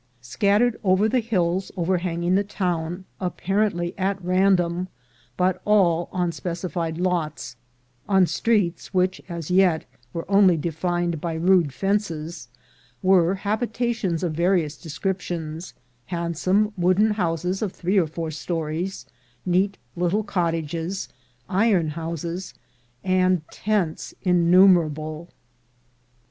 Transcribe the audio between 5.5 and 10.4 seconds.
all on specified lots, on streets which as yet were